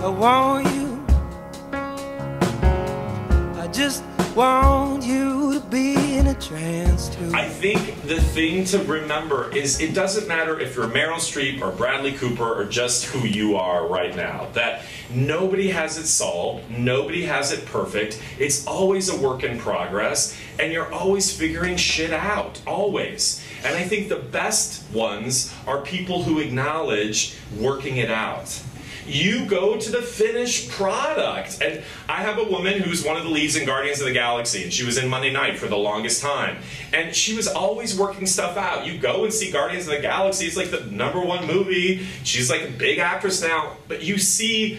I 0.00 0.06
want 0.06 0.64
you. 0.76 1.04
I 3.60 3.66
just 3.72 4.04
want 4.36 5.02
you 5.02 5.54
to 5.54 5.60
be 5.66 6.16
in 6.16 6.28
a 6.28 6.34
trance 6.34 7.08
too. 7.08 7.32
I 7.34 7.48
think 7.48 8.02
the 8.02 8.20
thing 8.20 8.64
to 8.66 8.78
remember 8.84 9.50
is 9.50 9.80
it 9.80 9.96
doesn't 9.96 10.28
matter 10.28 10.60
if 10.60 10.76
you're 10.76 10.86
Meryl 10.86 11.16
Streep 11.16 11.60
or 11.60 11.72
Bradley 11.72 12.12
Cooper 12.12 12.44
or 12.44 12.64
just 12.64 13.06
who 13.06 13.26
you 13.26 13.56
are 13.56 13.88
right 13.88 14.14
now. 14.14 14.46
That 14.52 14.82
nobody 15.12 15.68
has 15.70 15.98
it 15.98 16.06
solved, 16.06 16.70
nobody 16.70 17.24
has 17.24 17.50
it 17.50 17.66
perfect. 17.66 18.22
It's 18.38 18.68
always 18.68 19.08
a 19.08 19.20
work 19.20 19.42
in 19.42 19.58
progress, 19.58 20.38
and 20.60 20.72
you're 20.72 20.92
always 20.92 21.36
figuring 21.36 21.76
shit 21.76 22.12
out, 22.12 22.62
always. 22.68 23.44
And 23.64 23.74
I 23.74 23.82
think 23.82 24.08
the 24.08 24.16
best 24.16 24.88
ones 24.92 25.52
are 25.66 25.82
people 25.82 26.22
who 26.22 26.38
acknowledge 26.38 27.34
working 27.58 27.96
it 27.96 28.12
out 28.12 28.62
you 29.06 29.46
go 29.46 29.78
to 29.78 29.90
the 29.90 30.02
finished 30.02 30.70
product. 30.70 31.62
And 31.62 31.82
I 32.08 32.22
have 32.22 32.38
a 32.38 32.44
woman 32.44 32.80
who's 32.80 33.04
one 33.04 33.16
of 33.16 33.24
the 33.24 33.30
leads 33.30 33.56
in 33.56 33.66
Guardians 33.66 34.00
of 34.00 34.06
the 34.06 34.12
Galaxy, 34.12 34.62
and 34.62 34.72
she 34.72 34.84
was 34.84 34.98
in 34.98 35.08
Monday 35.08 35.32
Night 35.32 35.58
for 35.58 35.66
the 35.66 35.76
longest 35.76 36.22
time. 36.22 36.58
And 36.92 37.14
she 37.14 37.34
was 37.34 37.48
always 37.48 37.98
working 37.98 38.26
stuff 38.26 38.56
out. 38.56 38.86
You 38.86 38.98
go 38.98 39.24
and 39.24 39.32
see 39.32 39.50
Guardians 39.50 39.86
of 39.88 39.94
the 39.94 40.00
Galaxy, 40.00 40.46
it's 40.46 40.56
like 40.56 40.70
the 40.70 40.84
number 40.86 41.20
one 41.20 41.46
movie. 41.46 42.06
She's 42.24 42.50
like 42.50 42.62
a 42.62 42.70
big 42.70 42.98
actress 42.98 43.42
now, 43.42 43.76
but 43.88 44.02
you 44.02 44.18
see 44.18 44.78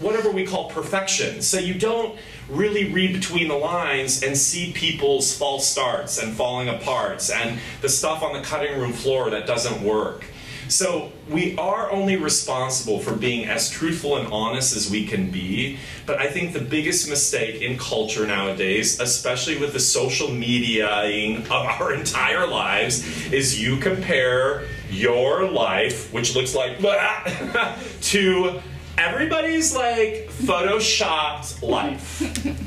whatever 0.00 0.30
we 0.30 0.46
call 0.46 0.70
perfection. 0.70 1.42
So 1.42 1.58
you 1.58 1.74
don't 1.74 2.18
really 2.48 2.90
read 2.92 3.12
between 3.12 3.48
the 3.48 3.54
lines 3.54 4.22
and 4.22 4.36
see 4.36 4.72
people's 4.72 5.36
false 5.36 5.66
starts 5.66 6.22
and 6.22 6.34
falling 6.34 6.68
aparts 6.68 7.34
and 7.34 7.60
the 7.82 7.88
stuff 7.88 8.22
on 8.22 8.32
the 8.32 8.40
cutting 8.40 8.78
room 8.80 8.92
floor 8.92 9.30
that 9.30 9.46
doesn't 9.46 9.82
work. 9.82 10.24
So 10.68 11.12
we 11.28 11.56
are 11.56 11.90
only 11.90 12.16
responsible 12.16 12.98
for 12.98 13.14
being 13.14 13.46
as 13.46 13.70
truthful 13.70 14.16
and 14.16 14.32
honest 14.32 14.76
as 14.76 14.90
we 14.90 15.06
can 15.06 15.30
be. 15.30 15.78
But 16.06 16.20
I 16.20 16.28
think 16.28 16.52
the 16.52 16.60
biggest 16.60 17.08
mistake 17.08 17.62
in 17.62 17.78
culture 17.78 18.26
nowadays, 18.26 19.00
especially 19.00 19.58
with 19.58 19.72
the 19.72 19.80
social 19.80 20.28
mediaing 20.28 21.44
of 21.44 21.50
our 21.52 21.94
entire 21.94 22.46
lives, 22.46 23.32
is 23.32 23.60
you 23.60 23.78
compare 23.78 24.66
your 24.90 25.48
life, 25.48 26.12
which 26.12 26.34
looks 26.34 26.54
like 26.54 26.78
to 28.00 28.60
everybody's 28.96 29.74
like 29.76 30.28
photoshopped 30.28 31.62
life 31.62 32.20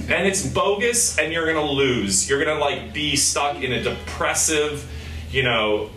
and 0.09 0.25
it's 0.25 0.47
bogus 0.47 1.17
and 1.19 1.33
you're 1.33 1.45
gonna 1.45 1.61
lose 1.61 2.29
you're 2.29 2.41
gonna 2.41 2.57
like 2.57 2.93
be 2.93 3.17
stuck 3.17 3.61
in 3.61 3.73
a 3.73 3.83
depressive 3.83 4.89
you 5.29 5.43
know 5.43 5.89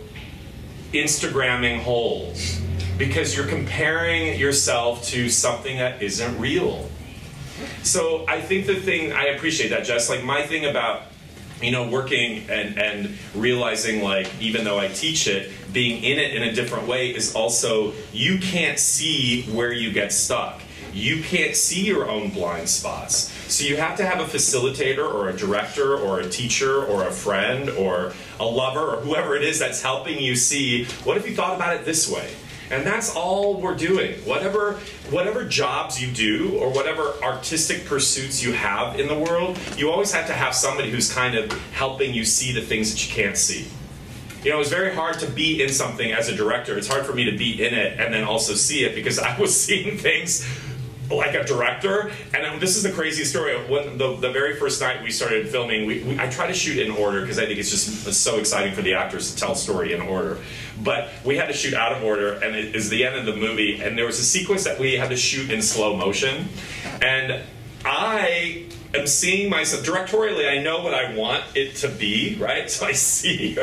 Instagramming 0.93 1.79
holes 1.81 2.61
because 2.97 3.35
you're 3.35 3.47
comparing 3.47 4.39
yourself 4.39 5.03
to 5.05 5.29
something 5.29 5.77
that 5.77 6.01
isn't 6.01 6.39
real. 6.39 6.89
So 7.83 8.25
I 8.27 8.41
think 8.41 8.65
the 8.67 8.75
thing 8.75 9.11
I 9.11 9.25
appreciate 9.27 9.69
that, 9.69 9.85
just 9.85 10.09
like 10.09 10.23
my 10.23 10.43
thing 10.43 10.65
about 10.65 11.03
you 11.61 11.71
know 11.71 11.87
working 11.87 12.49
and 12.49 12.77
and 12.77 13.17
realizing 13.33 14.03
like 14.03 14.29
even 14.41 14.63
though 14.63 14.79
I 14.79 14.87
teach 14.89 15.27
it, 15.27 15.51
being 15.71 16.03
in 16.03 16.19
it 16.19 16.33
in 16.35 16.43
a 16.43 16.53
different 16.53 16.87
way 16.87 17.15
is 17.15 17.35
also 17.35 17.93
you 18.11 18.39
can't 18.39 18.79
see 18.79 19.43
where 19.43 19.71
you 19.71 19.91
get 19.91 20.11
stuck. 20.11 20.61
You 20.95 21.21
can't 21.21 21.57
see 21.57 21.85
your 21.85 22.09
own 22.09 22.29
blind 22.29 22.69
spots. 22.69 23.29
So 23.53 23.65
you 23.65 23.75
have 23.75 23.97
to 23.97 24.05
have 24.05 24.21
a 24.21 24.23
facilitator 24.23 25.05
or 25.05 25.27
a 25.27 25.35
director 25.35 25.97
or 25.97 26.21
a 26.21 26.29
teacher 26.29 26.85
or 26.85 27.05
a 27.05 27.11
friend 27.11 27.69
or 27.71 28.13
a 28.39 28.45
lover 28.45 28.95
or 28.95 29.01
whoever 29.01 29.35
it 29.35 29.43
is 29.43 29.59
that's 29.59 29.81
helping 29.81 30.19
you 30.19 30.37
see 30.37 30.85
what 31.03 31.17
if 31.17 31.27
you 31.27 31.35
thought 31.35 31.53
about 31.53 31.75
it 31.75 31.83
this 31.83 32.09
way? 32.09 32.31
And 32.71 32.87
that's 32.87 33.13
all 33.13 33.59
we're 33.59 33.75
doing. 33.75 34.13
Whatever 34.21 34.79
whatever 35.09 35.43
jobs 35.43 36.01
you 36.01 36.09
do 36.13 36.57
or 36.57 36.69
whatever 36.69 37.13
artistic 37.21 37.85
pursuits 37.85 38.41
you 38.41 38.53
have 38.53 38.97
in 38.97 39.09
the 39.09 39.19
world, 39.19 39.59
you 39.75 39.91
always 39.91 40.13
have 40.13 40.27
to 40.27 40.33
have 40.33 40.55
somebody 40.55 40.89
who's 40.89 41.13
kind 41.13 41.35
of 41.35 41.51
helping 41.73 42.13
you 42.13 42.23
see 42.23 42.53
the 42.53 42.61
things 42.61 42.91
that 42.91 43.05
you 43.05 43.13
can't 43.13 43.35
see. 43.35 43.67
You 44.45 44.51
know, 44.51 44.61
it's 44.61 44.69
very 44.69 44.95
hard 44.95 45.19
to 45.19 45.27
be 45.27 45.61
in 45.61 45.69
something 45.69 46.13
as 46.13 46.29
a 46.29 46.35
director. 46.35 46.77
It's 46.77 46.87
hard 46.87 47.05
for 47.05 47.13
me 47.13 47.29
to 47.29 47.35
be 47.35 47.65
in 47.65 47.73
it 47.73 47.99
and 47.99 48.13
then 48.13 48.23
also 48.23 48.53
see 48.53 48.85
it 48.85 48.95
because 48.95 49.19
I 49.19 49.37
was 49.37 49.59
seeing 49.65 49.97
things 49.97 50.47
like 51.09 51.35
a 51.35 51.43
director. 51.43 52.11
And 52.33 52.61
this 52.61 52.75
is 52.75 52.83
the 52.83 52.91
craziest 52.91 53.31
story. 53.31 53.55
When 53.69 53.97
the, 53.97 54.15
the 54.17 54.31
very 54.31 54.55
first 54.55 54.81
night 54.81 55.03
we 55.03 55.11
started 55.11 55.47
filming, 55.49 55.85
we, 55.85 56.03
we 56.03 56.19
I 56.19 56.29
try 56.29 56.47
to 56.47 56.53
shoot 56.53 56.79
in 56.79 56.91
order 56.91 57.21
because 57.21 57.39
I 57.39 57.45
think 57.45 57.59
it's 57.59 57.69
just 57.69 58.13
so 58.13 58.37
exciting 58.37 58.73
for 58.73 58.81
the 58.81 58.93
actors 58.93 59.33
to 59.33 59.39
tell 59.39 59.51
a 59.53 59.55
story 59.55 59.93
in 59.93 60.01
order. 60.01 60.39
But 60.83 61.09
we 61.23 61.37
had 61.37 61.47
to 61.47 61.53
shoot 61.53 61.73
out 61.73 61.93
of 61.93 62.03
order, 62.03 62.33
and 62.33 62.55
it 62.55 62.75
is 62.75 62.89
the 62.89 63.05
end 63.05 63.15
of 63.15 63.25
the 63.25 63.35
movie. 63.35 63.81
And 63.81 63.97
there 63.97 64.05
was 64.05 64.19
a 64.19 64.23
sequence 64.23 64.63
that 64.65 64.79
we 64.79 64.93
had 64.93 65.09
to 65.09 65.17
shoot 65.17 65.51
in 65.51 65.61
slow 65.61 65.95
motion, 65.95 66.49
and 67.01 67.41
I 67.83 68.65
am 68.95 69.07
seeing 69.07 69.49
myself 69.49 69.83
directorially. 69.83 70.49
I 70.49 70.61
know 70.61 70.81
what 70.81 70.93
I 70.93 71.15
want 71.15 71.43
it 71.55 71.75
to 71.77 71.89
be, 71.89 72.35
right? 72.39 72.69
So 72.75 72.85
I 72.85 72.91
see 72.91 73.55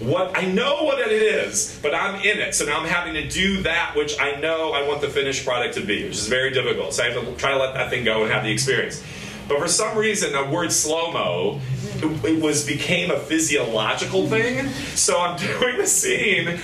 what 0.00 0.36
I 0.36 0.46
know 0.46 0.84
what 0.84 0.98
it 0.98 1.10
is, 1.10 1.78
but 1.82 1.94
I'm 1.94 2.16
in 2.16 2.38
it. 2.38 2.54
So 2.54 2.64
now 2.64 2.80
I'm 2.80 2.86
having 2.86 3.14
to 3.14 3.28
do 3.28 3.62
that 3.62 3.94
which 3.94 4.18
I 4.20 4.36
know 4.36 4.72
I 4.72 4.86
want 4.86 5.00
the 5.00 5.08
finished 5.08 5.44
product 5.44 5.74
to 5.74 5.84
be, 5.84 6.04
which 6.04 6.14
is 6.14 6.28
very 6.28 6.52
difficult. 6.52 6.94
So 6.94 7.02
I 7.02 7.10
have 7.10 7.22
to 7.22 7.36
try 7.36 7.50
to 7.50 7.58
let 7.58 7.74
that 7.74 7.90
thing 7.90 8.04
go 8.04 8.22
and 8.22 8.32
have 8.32 8.44
the 8.44 8.50
experience. 8.50 9.02
But 9.48 9.58
for 9.58 9.68
some 9.68 9.96
reason, 9.96 10.32
the 10.32 10.44
word 10.44 10.72
slow 10.72 11.12
mo 11.12 11.60
it 12.02 12.42
was 12.42 12.66
became 12.66 13.10
a 13.10 13.18
physiological 13.18 14.22
mm-hmm. 14.22 14.30
thing. 14.30 14.68
So 14.96 15.20
I'm 15.20 15.38
doing 15.60 15.78
the 15.78 15.86
scene, 15.86 16.58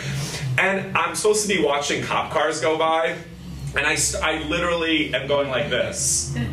and 0.59 0.97
I'm 0.97 1.15
supposed 1.15 1.49
to 1.49 1.49
be 1.49 1.63
watching 1.63 2.03
cop 2.03 2.33
cars 2.33 2.61
go 2.61 2.79
by, 2.79 3.17
and 3.77 3.87
I, 3.87 3.97
I 4.23 4.43
literally 4.45 5.15
am 5.15 5.27
going 5.27 5.49
like 5.49 5.71
this. 5.71 6.37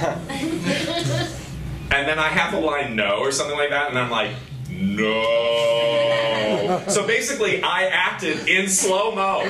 and 1.90 2.08
then 2.08 2.18
I 2.18 2.28
have 2.28 2.52
the 2.52 2.60
line 2.60 2.96
no 2.96 3.18
or 3.18 3.32
something 3.32 3.56
like 3.56 3.70
that, 3.70 3.90
and 3.90 3.98
I'm 3.98 4.10
like, 4.10 4.30
no. 4.70 6.82
so 6.88 7.06
basically, 7.06 7.62
I 7.62 7.86
acted 7.86 8.48
in 8.48 8.68
slow 8.68 9.14
mo. 9.14 9.44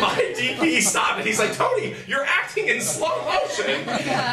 My 0.00 0.34
DP 0.36 0.80
stopped 0.82 1.18
and 1.18 1.26
he's 1.26 1.38
like, 1.38 1.54
Tony, 1.54 1.94
you're 2.06 2.24
acting 2.24 2.68
in 2.68 2.80
slow 2.80 3.24
motion. 3.24 3.86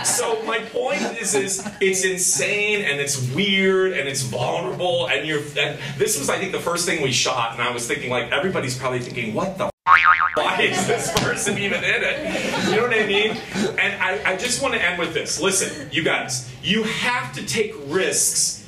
So 0.06 0.42
my 0.44 0.60
point 0.60 1.02
is, 1.22 1.36
is 1.36 1.68
it's 1.80 2.04
insane 2.04 2.82
and 2.82 3.00
it's 3.00 3.32
weird 3.32 3.94
and 3.94 4.08
it's 4.08 4.24
vulnerable 4.24 5.08
and 5.08 5.28
you're. 5.28 5.42
And 5.58 5.80
this 5.98 6.20
was, 6.20 6.30
I 6.30 6.38
think, 6.38 6.52
the 6.52 6.60
first 6.60 6.86
thing 6.86 7.02
we 7.02 7.12
shot, 7.12 7.54
and 7.54 7.62
I 7.62 7.72
was 7.72 7.88
thinking, 7.88 8.10
like, 8.10 8.32
everybody's 8.32 8.78
probably 8.78 9.00
thinking, 9.00 9.34
what 9.34 9.58
the 9.58 9.73
why 10.36 10.62
is 10.62 10.88
this 10.88 11.12
person 11.22 11.58
even 11.58 11.84
in 11.84 12.04
it? 12.04 12.70
You 12.70 12.78
know 12.78 12.84
what 12.84 12.94
I 12.94 13.06
mean? 13.06 13.38
And 13.80 14.02
I, 14.02 14.34
I 14.34 14.38
just 14.38 14.62
want 14.62 14.74
to 14.74 14.82
end 14.82 15.00
with 15.00 15.14
this. 15.14 15.40
Listen, 15.40 15.90
you 15.92 16.04
guys, 16.04 16.52
you 16.62 16.84
have 16.84 17.34
to 17.34 17.46
take 17.46 17.74
risks 17.88 18.64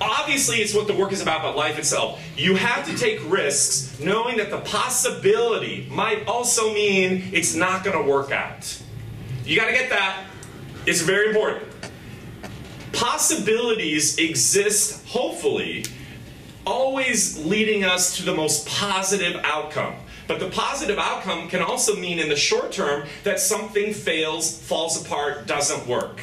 obviously 0.00 0.56
it's 0.56 0.74
what 0.74 0.86
the 0.86 0.94
work 0.94 1.12
is 1.12 1.20
about, 1.20 1.42
but 1.42 1.56
life 1.56 1.78
itself. 1.78 2.22
You 2.36 2.56
have 2.56 2.86
to 2.86 2.96
take 2.96 3.20
risks 3.30 3.98
knowing 4.00 4.36
that 4.36 4.50
the 4.50 4.60
possibility 4.60 5.86
might 5.90 6.26
also 6.26 6.72
mean 6.72 7.30
it's 7.32 7.54
not 7.54 7.84
going 7.84 7.96
to 7.96 8.10
work 8.10 8.30
out. 8.30 8.80
You 9.44 9.56
got 9.56 9.66
to 9.66 9.72
get 9.72 9.90
that. 9.90 10.24
It's 10.86 11.00
very 11.00 11.28
important. 11.28 11.64
Possibilities 12.92 14.18
exist, 14.18 15.06
hopefully, 15.08 15.84
always 16.66 17.44
leading 17.44 17.84
us 17.84 18.16
to 18.16 18.22
the 18.24 18.34
most 18.34 18.66
positive 18.68 19.40
outcome. 19.44 19.94
But 20.26 20.40
the 20.40 20.48
positive 20.48 20.98
outcome 20.98 21.48
can 21.48 21.62
also 21.62 21.96
mean 21.96 22.18
in 22.18 22.28
the 22.28 22.36
short 22.36 22.72
term 22.72 23.06
that 23.24 23.40
something 23.40 23.92
fails, 23.92 24.58
falls 24.58 25.04
apart, 25.04 25.46
doesn't 25.46 25.86
work 25.86 26.20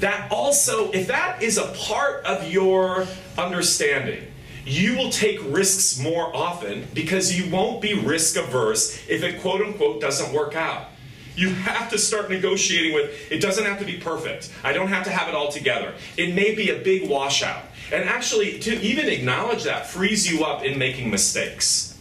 that 0.00 0.30
also, 0.30 0.90
if 0.92 1.06
that 1.06 1.42
is 1.42 1.58
a 1.58 1.68
part 1.68 2.24
of 2.24 2.50
your 2.50 3.06
understanding, 3.38 4.26
you 4.66 4.96
will 4.96 5.10
take 5.10 5.38
risks 5.44 5.98
more 5.98 6.34
often 6.34 6.86
because 6.94 7.38
you 7.38 7.50
won't 7.50 7.80
be 7.80 7.94
risk 7.94 8.36
averse 8.36 8.98
if 9.08 9.22
it 9.22 9.40
quote 9.40 9.60
unquote 9.60 10.00
doesn't 10.00 10.32
work 10.32 10.56
out. 10.56 10.88
You 11.36 11.50
have 11.50 11.90
to 11.90 11.98
start 11.98 12.30
negotiating 12.30 12.94
with 12.94 13.32
it 13.32 13.40
doesn't 13.40 13.64
have 13.64 13.78
to 13.80 13.84
be 13.84 13.96
perfect. 13.96 14.52
I 14.62 14.72
don't 14.72 14.88
have 14.88 15.04
to 15.04 15.10
have 15.10 15.28
it 15.28 15.34
all 15.34 15.50
together. 15.50 15.94
It 16.16 16.34
may 16.34 16.54
be 16.54 16.70
a 16.70 16.78
big 16.78 17.08
washout. 17.08 17.64
And 17.92 18.08
actually, 18.08 18.58
to 18.60 18.80
even 18.82 19.08
acknowledge 19.08 19.64
that 19.64 19.86
frees 19.86 20.30
you 20.30 20.44
up 20.44 20.64
in 20.64 20.78
making 20.78 21.10
mistakes. 21.10 21.93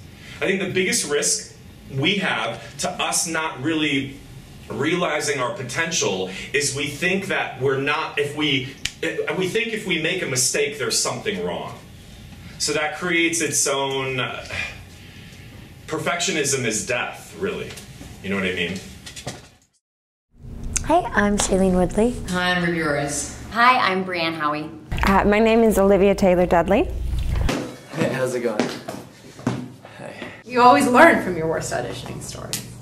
I 0.44 0.45
think 0.45 0.60
the 0.60 0.72
biggest 0.74 1.10
risk 1.10 1.56
we 1.98 2.16
have 2.16 2.78
to 2.80 2.90
us 2.90 3.28
not 3.28 3.63
really 3.63 4.18
realizing 4.69 5.40
our 5.40 5.54
potential 5.54 6.30
is 6.51 6.75
we 6.75 6.88
think 6.88 7.28
that 7.28 7.62
we're 7.62 7.80
not 7.80 8.19
if 8.19 8.36
we 8.36 8.75
we 9.38 9.48
think 9.48 9.69
if 9.69 9.88
we 9.88 10.01
make 10.01 10.22
a 10.22 10.25
mistake 10.25 10.78
there's 10.78 11.00
something 11.00 11.45
wrong. 11.45 11.80
So 12.60 12.74
that 12.74 12.98
creates 12.98 13.40
its 13.40 13.66
own 13.68 14.19
uh, 14.19 14.45
perfectionism 15.88 16.66
is 16.66 16.86
death 16.86 17.34
really. 17.39 17.69
You 18.22 18.30
know 18.30 18.36
what 18.36 18.46
i 18.46 18.54
mean? 18.54 18.80
Hi 20.84 21.10
i'm 21.16 21.38
shailene 21.38 21.74
woodley. 21.74 22.18
Hi 22.31 22.51
i'm 22.51 22.66
ruby 22.66 22.81
Rose. 22.81 23.42
hi 23.51 23.78
i'm 23.78 24.04
Brianne 24.04 24.38
Howey. 24.38 24.68
Uh, 25.07 25.24
my 25.24 25.39
name 25.39 25.63
is 25.63 25.78
olivia 25.78 26.13
taylor 26.13 26.46
dudley. 26.46 26.92
Hey 27.96 28.10
how's 28.12 28.36
it 28.36 28.42
going? 28.42 28.60
hey 28.60 28.93
you 30.54 30.62
always 30.62 30.86
learn 30.86 31.24
from 31.24 31.36
your 31.36 31.48
worst 31.48 31.74
auditioning 31.74 32.22
stories 32.22 32.73